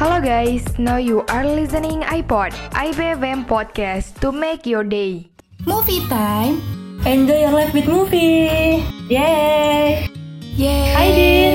[0.00, 5.28] Hello guys, now you are listening iPod, IBFM podcast to make your day.
[5.68, 6.56] Movie time.
[7.04, 8.80] Enjoy your life with movie.
[9.12, 10.08] Yeay.
[10.56, 10.96] Yeay.
[10.96, 11.52] Hai, Din.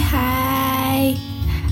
[0.00, 1.12] Hai.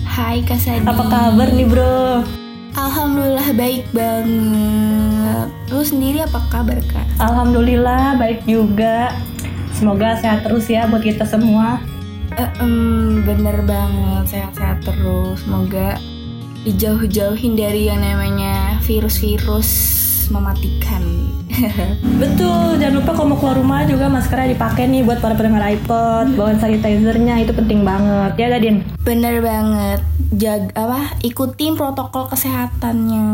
[0.04, 0.84] Hai Kak Sadi.
[0.84, 2.29] Apa kabar nih, Bro?
[2.76, 5.48] Alhamdulillah baik banget.
[5.72, 7.08] Lu sendiri apa kabar Kak?
[7.24, 9.16] Alhamdulillah baik juga.
[9.72, 11.80] Semoga sehat terus ya buat kita semua.
[12.32, 12.48] Eh,
[13.28, 15.44] bener banget sehat-sehat terus.
[15.44, 16.00] Semoga
[16.64, 19.70] dijauh-jauhin dari yang namanya virus-virus
[20.32, 21.31] mematikan.
[22.23, 26.34] Betul, jangan lupa kalau mau keluar rumah juga maskernya dipakai nih buat para pendengar iPod.
[26.34, 28.37] Bawa sanitizernya itu penting banget.
[28.37, 28.83] Ya, Gadin?
[29.02, 29.98] bener banget.
[30.33, 31.19] Jag apa?
[31.20, 33.27] Ikutin protokol kesehatannya.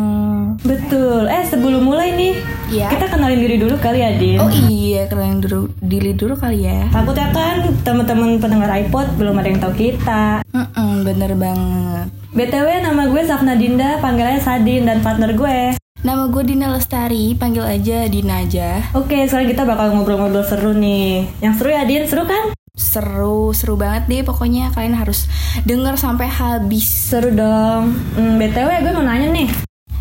[0.59, 1.29] Betul.
[1.29, 2.35] Eh, sebelum mulai nih,
[2.69, 2.89] Ya.
[2.89, 4.39] kita kenalin diri dulu kali ya, Din.
[4.39, 6.89] Oh iya, kalian dulu dili dulu kali ya.
[6.91, 10.43] Takutnya kan teman-teman pendengar iPod belum ada yang tahu kita.
[10.49, 12.07] Mm-mm, bener banget.
[12.29, 15.59] BTW nama gue Safna Dinda, panggilannya Sadin dan partner gue.
[15.99, 18.87] Nama gue Dina Lestari, panggil aja Dina aja.
[18.95, 21.27] Oke, sekarang kita bakal ngobrol-ngobrol seru nih.
[21.43, 22.07] Yang seru ya, Din?
[22.07, 22.55] Seru kan?
[22.73, 25.27] Seru, seru banget deh pokoknya kalian harus
[25.63, 26.87] denger sampai habis.
[26.87, 27.99] Seru dong.
[28.15, 29.49] Hmm, BTW gue mau nanya nih.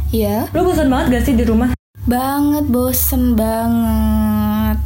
[0.08, 1.74] Ya, Lu bosan banget gak sih di rumah?
[2.08, 4.80] banget bosen banget.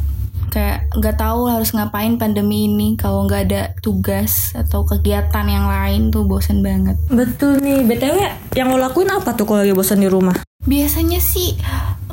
[0.48, 6.10] Kayak nggak tahu harus ngapain pandemi ini kalau nggak ada tugas atau kegiatan yang lain
[6.10, 6.98] tuh bosen banget.
[7.06, 7.86] Betul nih.
[7.86, 8.16] BTW
[8.52, 10.34] yang lo lakuin apa tuh kalau lagi bosan di rumah?
[10.62, 11.58] Biasanya sih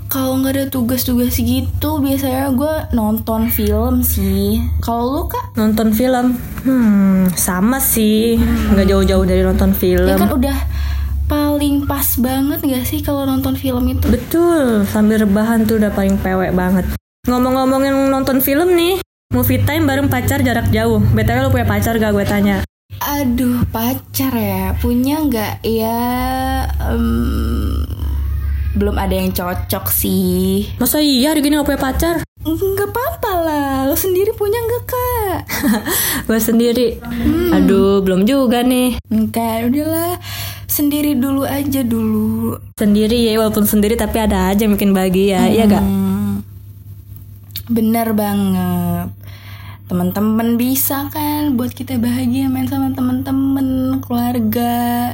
[0.09, 4.57] kalau nggak ada tugas-tugas gitu biasanya gue nonton film sih.
[4.81, 5.53] Kalau lu kak?
[5.53, 6.33] Nonton film.
[6.65, 8.41] Hmm, sama sih.
[8.73, 10.09] Nggak jauh-jauh dari nonton film.
[10.09, 10.57] Ya kan udah
[11.29, 14.09] paling pas banget gak sih kalau nonton film itu?
[14.09, 16.89] Betul, sambil rebahan tuh udah paling pewek banget.
[17.29, 18.97] Ngomong-ngomongin nonton film nih,
[19.29, 20.97] movie time bareng pacar jarak jauh.
[21.13, 22.65] BTW lo punya pacar gak gue tanya?
[22.99, 26.01] Aduh pacar ya punya nggak ya?
[26.89, 27.85] em,
[28.77, 30.69] belum ada yang cocok sih.
[30.77, 32.15] Masa iya hari gini gak punya pacar?
[32.39, 33.73] Nggak apa-apa lah.
[33.89, 35.39] Lo sendiri punya nggak kak?
[36.31, 36.87] gue sendiri.
[37.51, 38.95] Aduh, belum juga nih.
[39.11, 40.15] Enggak, udahlah.
[40.69, 42.55] Sendiri dulu aja dulu.
[42.79, 45.83] Sendiri ya, walaupun sendiri tapi ada aja yang bikin bahagia, iya gak?
[45.83, 46.45] Hmm,
[47.67, 49.11] bener banget.
[49.91, 55.11] Teman-teman bisa kan buat kita bahagia main sama teman-teman, keluarga,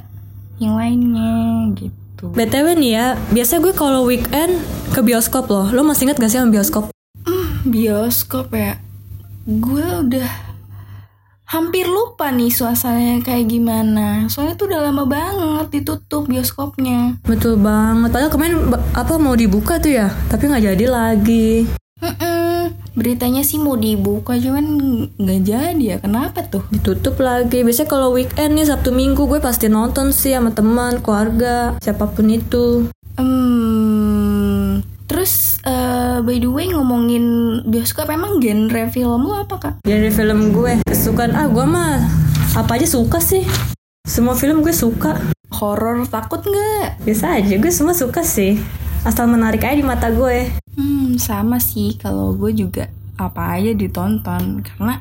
[0.62, 2.05] yang lainnya gitu.
[2.22, 4.60] BTW nih ya, biasanya gue kalau weekend
[4.96, 5.68] ke bioskop loh.
[5.76, 6.90] Lo masih inget gak sih sama bioskop?
[7.28, 8.80] Hmm, bioskop ya.
[9.46, 10.30] Gue udah
[11.46, 14.26] hampir lupa nih suasananya kayak gimana.
[14.32, 17.22] Soalnya tuh udah lama banget ditutup bioskopnya.
[17.22, 18.10] Betul banget.
[18.10, 18.58] Padahal kemarin
[18.96, 21.70] apa mau dibuka tuh ya, tapi nggak jadi lagi.
[22.96, 24.66] Beritanya sih mau dibuka cuman
[25.20, 25.98] nggak jadi ya.
[26.00, 26.64] Kenapa tuh?
[26.72, 27.62] Ditutup lagi.
[27.68, 32.32] Biasanya kalau weekend nih Sabtu Minggu gue pasti nonton sih sama teman, keluarga, siapa pun
[32.32, 32.88] itu.
[33.20, 34.80] Hmm.
[35.12, 39.74] Terus eh, by the way ngomongin bioskop emang genre film lu apa kak?
[39.84, 42.00] Jadi film gue kesukaan ah gue mah
[42.56, 43.44] apa aja suka sih.
[44.08, 45.20] Semua film gue suka.
[45.52, 47.04] Horor takut nggak?
[47.04, 48.56] Biasa aja gue semua suka sih.
[49.06, 50.50] Asal menarik aja di mata gue.
[50.74, 51.94] Hmm sama sih.
[52.02, 52.90] Kalau gue juga
[53.22, 54.66] apa aja ditonton.
[54.66, 54.98] Karena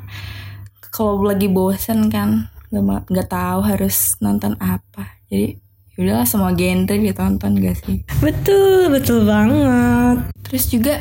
[0.93, 5.17] kalau lagi bosen kan nggak nggak tahu harus nonton apa.
[5.33, 5.57] Jadi
[5.97, 8.05] yaudahlah semua genre ditonton gak sih?
[8.21, 10.29] Betul, betul banget.
[10.45, 11.01] terus juga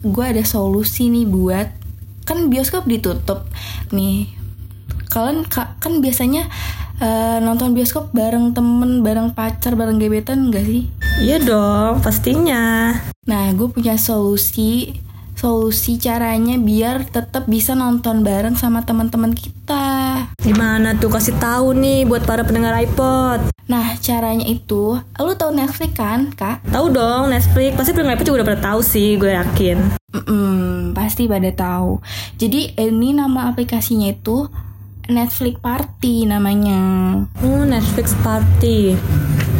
[0.00, 1.68] gue ada solusi nih buat
[2.24, 3.44] kan bioskop ditutup
[3.92, 4.32] nih.
[5.12, 6.48] Kalian ka- kan biasanya
[7.04, 10.88] eh, nonton bioskop bareng temen bareng pacar bareng gebetan gak sih
[11.22, 12.90] Iya dong, pastinya.
[13.24, 14.98] Nah, gue punya solusi
[15.34, 20.26] solusi caranya biar tetap bisa nonton bareng sama teman-teman kita.
[20.42, 23.50] Gimana tuh kasih tahu nih buat para pendengar iPod.
[23.66, 26.66] Nah, caranya itu, lu tahu Netflix kan, Kak?
[26.68, 29.78] Tahu dong Netflix, pasti pendengar iPod juga udah pada tahu sih, gue yakin.
[30.14, 31.98] Mm-mm, pasti pada tahu.
[32.36, 34.46] Jadi ini nama aplikasinya itu
[35.08, 36.80] Netflix Party namanya.
[37.40, 38.96] Oh, Netflix Party.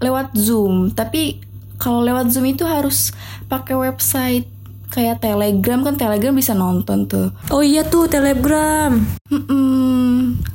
[0.00, 1.44] lewat Zoom, tapi
[1.76, 3.12] kalau lewat Zoom itu harus
[3.52, 4.48] pakai website
[4.92, 7.28] kayak Telegram kan Telegram bisa nonton tuh.
[7.52, 8.96] Oh iya tuh Telegram.
[9.28, 10.01] Mm-mm,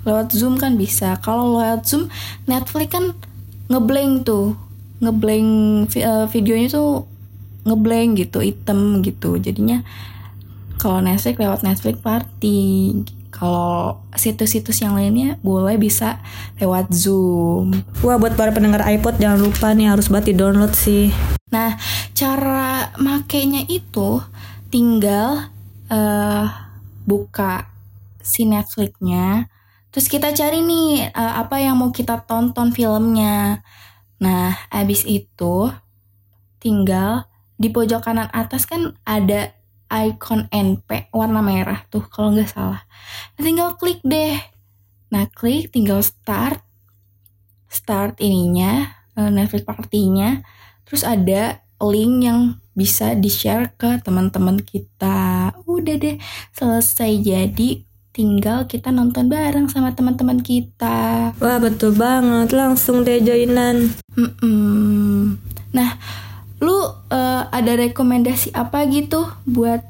[0.05, 1.19] lewat Zoom kan bisa.
[1.21, 2.09] Kalau lewat Zoom
[2.49, 3.13] Netflix kan
[3.67, 4.55] ngeblank tuh,
[5.03, 5.49] ngeblank
[5.97, 7.05] eh, videonya tuh
[7.67, 9.35] ngeblank gitu, item gitu.
[9.37, 9.83] Jadinya
[10.77, 12.61] kalau Netflix lewat Netflix Party.
[13.27, 16.17] Kalau situs-situs yang lainnya boleh bisa
[16.57, 17.85] lewat Zoom.
[18.01, 21.13] Wah buat para pendengar iPod jangan lupa nih harus banget di download sih.
[21.53, 21.77] Nah,
[22.17, 24.25] cara makainya itu
[24.73, 25.53] tinggal
[25.87, 26.45] eh
[27.05, 27.69] buka
[28.19, 29.47] si Netflix-nya.
[29.97, 33.65] Terus kita cari nih eh, apa yang mau kita tonton filmnya.
[34.21, 35.73] Nah, abis itu
[36.61, 37.25] tinggal
[37.57, 39.57] di pojok kanan atas kan ada
[39.89, 42.85] icon NP warna merah tuh kalau nggak salah.
[43.33, 44.37] Nah, tinggal klik deh.
[45.09, 46.61] Nah, klik tinggal start.
[47.65, 50.45] Start ininya, eh, Netflix partinya.
[50.85, 55.57] Terus ada link yang bisa di-share ke teman-teman kita.
[55.65, 56.21] Udah deh,
[56.53, 57.86] selesai jadi
[58.17, 61.37] tinggal kita nonton bareng sama teman-teman kita.
[61.37, 63.93] Wah betul banget langsung deh joinan.
[64.17, 65.37] Mm-mm.
[65.77, 65.89] Nah,
[66.57, 66.73] lu
[67.13, 69.85] eh, ada rekomendasi apa gitu buat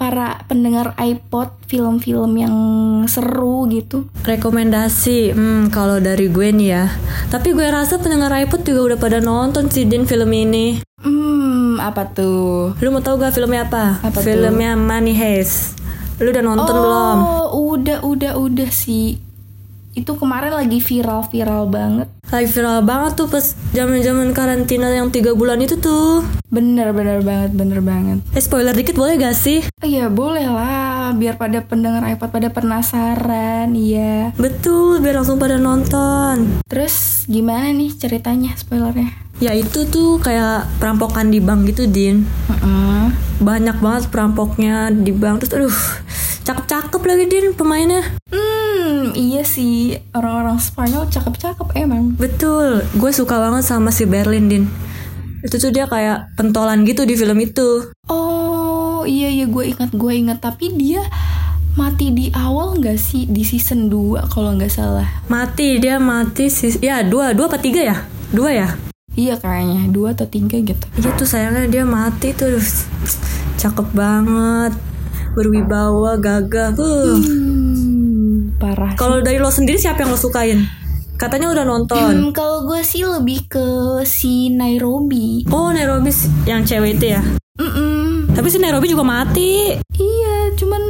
[0.00, 2.56] para pendengar iPod film-film yang
[3.04, 4.08] seru gitu?
[4.24, 6.88] Rekomendasi, hmm kalau dari gue nih ya.
[7.28, 10.80] Tapi gue rasa pendengar iPod juga udah pada nonton sih Din film ini.
[11.04, 12.72] Hmm, apa tuh?
[12.80, 14.00] Lu mau tau gak filmnya apa?
[14.00, 14.32] Apa tuh?
[14.32, 15.81] filmnya Money Heist.
[16.22, 17.18] Lu udah nonton belum?
[17.50, 19.18] Oh, udah, udah, udah sih.
[19.92, 22.08] Itu kemarin lagi viral-viral banget.
[22.32, 23.44] Lagi viral banget tuh pas
[23.76, 26.24] zaman-zaman karantina yang tiga bulan itu tuh.
[26.48, 28.24] Bener, bener banget, bener banget.
[28.32, 29.60] Eh spoiler dikit boleh gak sih?
[29.84, 34.32] Oh, ya boleh lah, biar pada pendengar iPod pada penasaran, iya.
[34.40, 36.64] Betul, biar langsung pada nonton.
[36.64, 39.12] Terus gimana nih ceritanya spoilernya?
[39.44, 42.24] Ya itu tuh kayak perampokan di bank gitu Din.
[42.48, 43.04] Heeh.
[43.44, 45.78] Banyak banget perampoknya di bank terus aduh
[46.46, 48.06] cakep-cakep lagi Din pemainnya.
[48.30, 48.61] Hmm,
[49.16, 52.14] iya sih orang-orang Spanyol cakep-cakep emang.
[52.16, 54.64] Betul, gue suka banget sama si Berlin Din.
[55.42, 57.90] Itu tuh dia kayak pentolan gitu di film itu.
[58.06, 61.02] Oh iya iya gue ingat gue ingat tapi dia
[61.72, 65.08] mati di awal nggak sih di season 2 kalau nggak salah.
[65.26, 66.78] Mati dia mati sih.
[66.78, 67.96] Ya dua dua apa tiga ya?
[68.30, 68.68] Dua ya?
[69.12, 70.86] Iya kayaknya dua atau tiga gitu.
[70.96, 72.56] Iya tuh sayangnya dia mati tuh.
[73.60, 74.72] Cakep banget.
[75.32, 76.76] Berwibawa, gagah.
[76.76, 77.16] Uh.
[77.16, 77.51] Hmm,
[78.62, 78.94] parah.
[78.94, 80.62] Kalau dari lo sendiri siapa yang lo sukain?
[81.18, 81.98] Katanya udah nonton.
[81.98, 83.66] Hmm, kalau gue sih lebih ke
[84.06, 85.46] si Nairobi.
[85.50, 86.14] Oh Nairobi
[86.46, 87.22] yang cewek itu ya.
[87.58, 88.32] Mm-mm.
[88.32, 89.76] Tapi si Nairobi juga mati.
[89.98, 90.82] Iya, cuman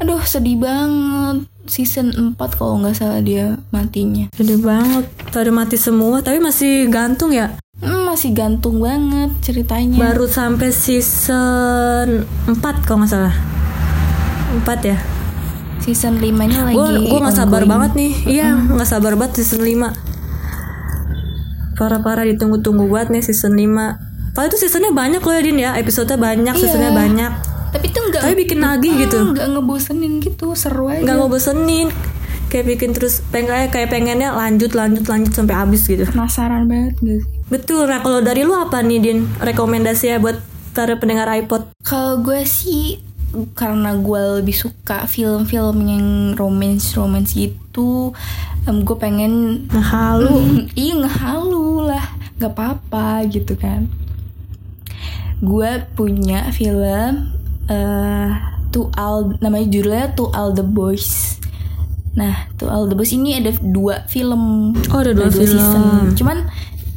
[0.00, 1.48] aduh sedih banget.
[1.66, 4.30] Season 4 kalau nggak salah dia matinya.
[4.36, 5.08] Sedih banget.
[5.32, 6.20] Pada mati semua.
[6.22, 7.56] Tapi masih gantung ya.
[7.80, 9.98] Hmm, masih gantung banget ceritanya.
[9.98, 13.34] Baru sampai season 4 kalau nggak salah.
[14.62, 15.15] 4 ya.
[15.82, 18.12] Season 5 ini lagi Gue gue nggak sabar banget nih.
[18.26, 19.92] Iya nggak sabar banget season 5.
[21.76, 24.32] Parah-parah ditunggu-tunggu banget nih season 5.
[24.32, 25.70] Padahal itu seasonnya banyak loh ya Din ya.
[25.80, 26.60] Episodenya banyak, Iya.
[26.60, 27.32] seasonnya banyak.
[27.72, 29.16] Tapi tuh nggak Tapi bikin nagih gitu.
[29.16, 31.00] Hmm, nggak ngebosenin gitu, seru aja.
[31.00, 31.88] Nggak ngebosenin.
[32.46, 36.04] Kayak bikin terus pengen kayak pengennya lanjut lanjut lanjut sampai habis gitu.
[36.04, 37.32] Penasaran banget gak sih?
[37.48, 37.88] Betul.
[37.88, 39.18] Nah kalau dari lu apa nih Din?
[39.40, 40.36] Rekomendasinya buat
[40.70, 41.72] para pendengar iPod?
[41.80, 43.00] Kalau gue sih
[43.52, 46.06] karena gue lebih suka film-film yang
[46.38, 48.16] romance romance gitu,
[48.64, 50.30] em, gue pengen halu.
[50.30, 52.06] Hmm, iya ngehalu lah,
[52.40, 53.90] nggak apa-apa gitu kan.
[55.42, 57.34] Gue punya film
[57.66, 61.40] eh To All namanya judulnya To All the Boys.
[62.12, 64.72] Nah, To All the Boys ini ada dua film.
[64.92, 66.12] Oh, ada dua film.
[66.12, 66.48] Cuman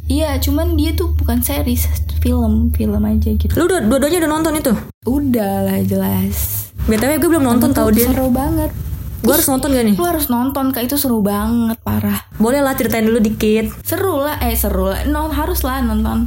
[0.04, 1.88] iya, cuman dia tuh bukan series,
[2.20, 3.52] film, film aja gitu.
[3.56, 4.72] Lu udah dua-duanya udah nonton itu?
[5.08, 6.68] Udah lah jelas.
[6.84, 8.08] BTW gue belum nonton tau Itu Din.
[8.12, 8.70] Seru banget.
[9.20, 9.96] Gue harus nonton gak nih?
[10.00, 12.24] Lu harus nonton kak itu seru banget parah.
[12.40, 13.68] Boleh lah ceritain dulu dikit.
[13.84, 15.04] Seru lah, eh seru lah.
[15.04, 16.24] No, harus lah nonton.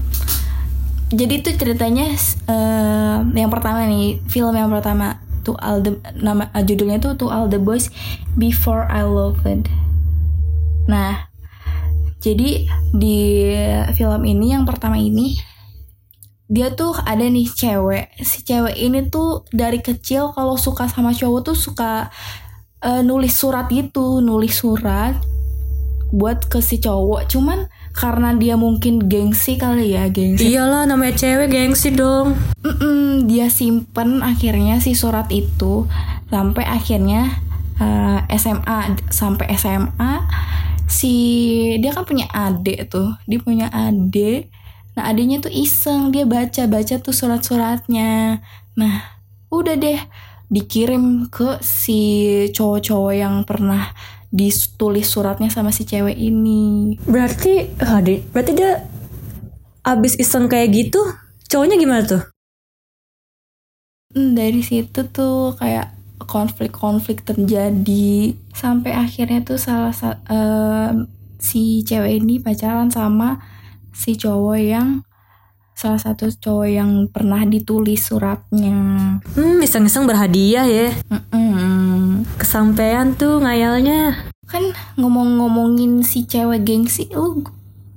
[1.13, 2.09] Jadi itu ceritanya
[2.49, 7.33] eh, yang pertama nih, film yang pertama To All the nama eh, judulnya tuh To
[7.33, 7.89] All the Boys
[8.37, 9.69] Before I Loved.
[10.85, 11.29] Nah,
[12.21, 13.19] jadi di
[13.97, 15.33] film ini yang pertama ini
[16.53, 18.13] dia tuh ada nih cewek.
[18.21, 22.13] Si cewek ini tuh dari kecil kalau suka sama cowok tuh suka
[22.85, 25.17] eh, nulis surat gitu, nulis surat
[26.13, 27.25] buat ke si cowok.
[27.25, 27.65] Cuman
[27.97, 30.53] karena dia mungkin gengsi kali ya, gengsi.
[30.53, 32.37] Iyalah namanya cewek gengsi dong.
[32.61, 35.89] Mm-mm, dia simpen akhirnya si surat itu
[36.29, 37.33] sampai akhirnya
[37.81, 40.21] eh, SMA sampai SMA
[40.85, 41.13] si
[41.81, 44.53] dia kan punya adik tuh dia punya adik
[44.93, 48.41] nah adiknya tuh iseng dia baca baca tuh surat-suratnya.
[48.77, 48.95] Nah
[49.49, 49.99] udah deh
[50.53, 52.01] dikirim ke si
[52.53, 53.89] cowok-cowok yang pernah
[54.33, 56.97] ditulis suratnya sama si cewek ini.
[57.05, 58.81] Berarti, adik, berarti dia
[59.85, 61.01] abis iseng kayak gitu,
[61.49, 62.23] cowoknya gimana tuh?
[64.13, 68.33] Hmm, dari situ tuh kayak konflik-konflik terjadi.
[68.53, 73.37] Sampai akhirnya tuh salah sa- em, si cewek ini pacaran sama
[73.93, 75.05] si cowok yang
[75.73, 78.77] salah satu cowok yang pernah ditulis suratnya.
[79.33, 80.89] Hmm, iseng-iseng berhadiah ya.
[81.09, 82.23] Mm-mm.
[82.37, 84.29] Kesampean tuh ngayalnya.
[84.45, 87.41] Kan ngomong-ngomongin si cewek gengsi, lu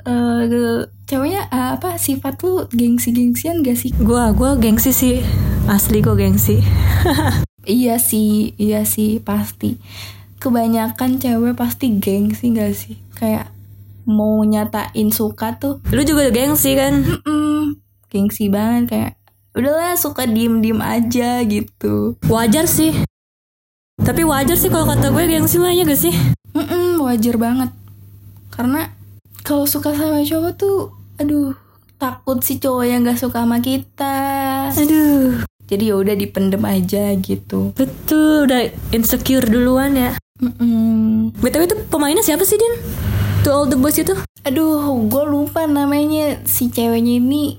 [0.09, 3.93] eh, ceweknya eh, apa sifat lu gengsi-gengsian gak sih?
[4.01, 5.21] Gua, gua gengsi sih.
[5.69, 6.61] Asli gua gengsi.
[7.67, 9.83] Iya sih, iya sih pasti.
[10.39, 12.95] Kebanyakan cewek pasti gengsi gak sih?
[13.19, 13.51] Kayak
[14.07, 17.03] mau nyatain suka tuh, Lu juga gengsi kan?
[17.27, 19.13] mm gengsi banget kayak
[19.53, 22.15] udahlah suka diem-diem aja gitu.
[22.31, 22.95] Wajar sih.
[23.99, 26.15] Tapi wajar sih kalau kata gue gengsi mah ya gak sih?
[26.55, 27.73] Mm-mm, wajar banget.
[28.53, 28.89] Karena
[29.43, 31.57] kalau suka sama cowok tuh, aduh
[31.97, 34.17] takut si cowok yang gak suka sama kita.
[34.71, 35.41] Aduh.
[35.67, 37.75] Jadi ya udah dipendem aja gitu.
[37.75, 40.15] Betul, udah insecure duluan ya.
[40.39, 41.33] Mm-mm.
[41.41, 42.75] BTW itu pemainnya siapa sih, Din?
[43.47, 44.11] To All The Boys itu?
[44.43, 47.55] Aduh, gue lupa namanya si ceweknya ini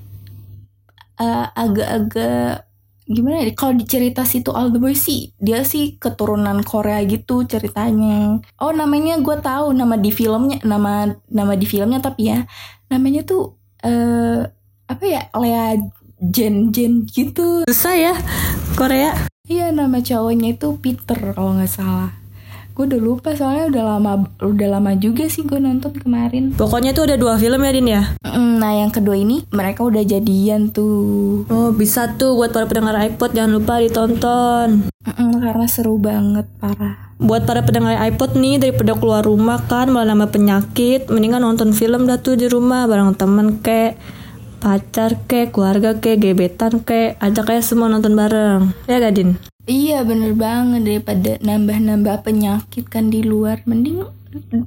[1.16, 2.68] eh, agak-agak
[3.08, 3.56] gimana ya?
[3.56, 8.36] Kalau dicerita si To All The Boys sih, dia sih keturunan Korea gitu ceritanya.
[8.60, 12.44] Oh, namanya gue tahu nama di filmnya, nama nama di filmnya tapi ya
[12.92, 14.44] namanya tuh eh
[14.92, 15.32] apa ya?
[15.40, 15.80] Lea
[16.20, 17.64] Jen Jen gitu.
[17.64, 18.14] Susah ya,
[18.76, 19.16] Korea.
[19.48, 22.12] Iya, nama cowoknya itu Peter kalau nggak salah.
[22.78, 26.54] Gue udah lupa soalnya udah lama udah lama juga sih gue nonton kemarin.
[26.54, 28.04] Pokoknya itu ada dua film ya, Din ya?
[28.22, 33.02] Mm, Nah yang kedua ini mereka udah jadian tuh Oh, bisa tuh buat para pendengar
[33.02, 34.94] iPod jangan lupa ditonton.
[34.94, 40.14] Mm-mm, Karena seru banget parah Buat para pendengar iPod nih daripada keluar rumah kan malah
[40.14, 43.98] nambah penyakit, mendingan nonton film dah tuh di rumah bareng temen kek,
[44.62, 48.70] pacar kek, keluarga kek, gebetan kek, ajak kayak semua nonton bareng.
[48.86, 49.34] Ya gak, Din?
[49.68, 50.88] Iya bener banget.
[50.88, 54.08] Daripada nambah-nambah penyakit kan di luar Mending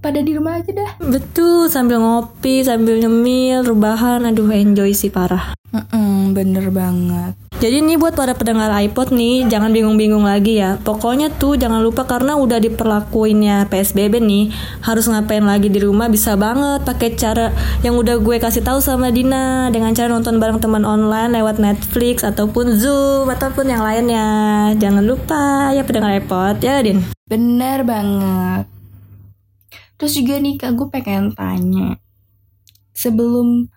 [0.01, 5.53] pada di rumah aja dah Betul, sambil ngopi, sambil nyemil, rebahan, aduh enjoy sih parah.
[5.71, 10.81] Mm-mm, Bener banget Jadi nih buat para pendengar iPod nih, jangan bingung-bingung lagi ya.
[10.81, 14.49] Pokoknya tuh jangan lupa karena udah diperlakuinnya PSBB nih,
[14.81, 17.53] harus ngapain lagi di rumah bisa banget pakai cara
[17.85, 22.25] yang udah gue kasih tahu sama Dina dengan cara nonton bareng teman online lewat Netflix
[22.25, 24.27] ataupun Zoom ataupun yang lainnya.
[24.81, 27.05] Jangan lupa ya pendengar iPod ya Din.
[27.29, 28.80] Bener banget
[30.01, 32.01] Terus juga nih kak gue pengen tanya
[32.97, 33.69] Sebelum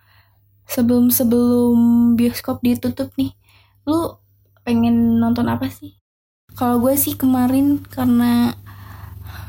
[0.63, 1.75] Sebelum sebelum
[2.15, 3.36] bioskop ditutup nih
[3.84, 4.24] Lu
[4.63, 6.00] pengen nonton apa sih?
[6.56, 8.56] Kalau gue sih kemarin karena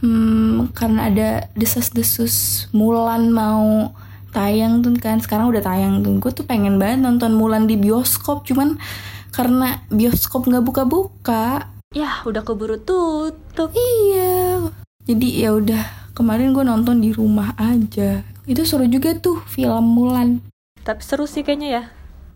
[0.02, 3.94] hmm, Karena ada desas-desus Mulan mau
[4.34, 8.42] tayang tuh kan Sekarang udah tayang tuh Gue tuh pengen banget nonton Mulan di bioskop
[8.42, 8.82] Cuman
[9.30, 13.70] karena bioskop nggak buka-buka Ya udah keburu tutup.
[13.70, 14.66] Iya.
[15.06, 18.22] Jadi ya udah kemarin gue nonton di rumah aja.
[18.46, 20.40] Itu seru juga tuh film Mulan.
[20.86, 21.82] Tapi seru sih kayaknya ya.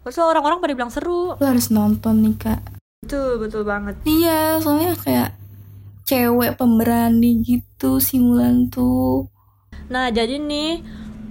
[0.02, 1.38] Terus orang-orang pada bilang seru.
[1.38, 2.60] Lo harus nonton nih kak.
[3.06, 3.94] Betul betul banget.
[4.02, 5.30] Iya, soalnya kayak
[6.04, 9.30] cewek pemberani gitu si Mulan tuh.
[9.88, 10.82] Nah, jadi nih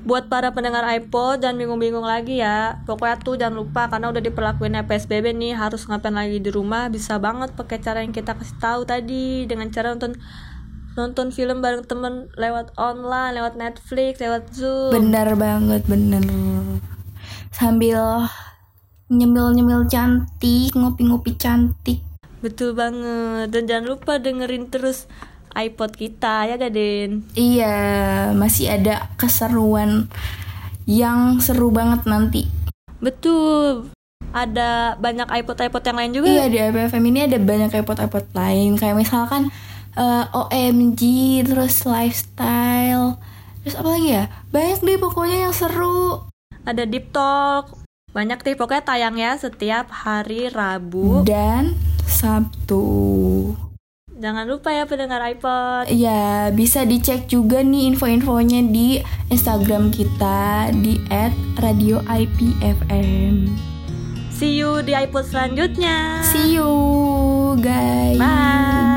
[0.08, 2.80] buat para pendengar iPod jangan bingung-bingung lagi ya.
[2.88, 7.20] Pokoknya tuh jangan lupa karena udah diperlakuin PSBB nih harus ngapain lagi di rumah bisa
[7.20, 10.16] banget pakai cara yang kita kasih tahu tadi dengan cara nonton
[10.98, 14.90] nonton film bareng temen lewat online, lewat Netflix, lewat Zoom.
[14.90, 16.26] Bener banget, bener.
[17.54, 18.26] Sambil
[19.08, 22.02] nyemil-nyemil cantik, ngopi-ngopi cantik.
[22.42, 23.54] Betul banget.
[23.54, 25.06] Dan jangan lupa dengerin terus
[25.54, 27.30] iPod kita ya Gaden.
[27.38, 27.78] Iya,
[28.34, 30.10] masih ada keseruan
[30.90, 32.50] yang seru banget nanti.
[32.98, 33.94] Betul.
[34.34, 36.28] Ada banyak iPod-iPod yang lain juga.
[36.30, 39.54] Iya di IPFM ini ada banyak iPod-iPod lain kayak misalkan
[39.98, 41.02] eh, OMG
[41.44, 43.18] terus lifestyle
[43.60, 46.24] terus apa lagi ya banyak deh pokoknya yang seru
[46.62, 47.74] Ada Deep Talk.
[48.10, 51.24] Banyak deh pokoknya tayangnya setiap hari Rabu.
[51.24, 53.54] dan Sabtu
[54.18, 55.88] Jangan lupa ya pendengar iPod.
[55.88, 60.98] ya bisa dicek juga nih info-infonya di Instagram kita di
[61.56, 63.36] @radioipfm
[64.30, 66.22] See you di iPod selanjutnya.
[66.24, 66.68] see you
[67.58, 68.97] guys Bye.